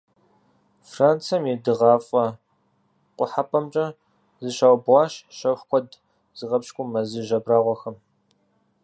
Францием 0.91 1.43
и 1.53 1.55
дыгъафӀэ-къухьэпӀэмкӀэ 1.63 3.85
зыщаубгъуащ 4.43 5.13
щэху 5.37 5.65
куэд 5.69 5.87
зыгъэпщкӏу 6.37 6.89
мэзыжь 6.91 7.33
абрагъуэхэм. 7.37 7.95